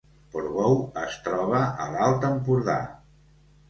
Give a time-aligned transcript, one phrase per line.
[0.35, 2.83] Portbou es troba a l’Alt Empordà